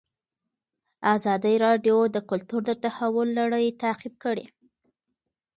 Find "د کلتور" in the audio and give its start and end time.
2.15-2.61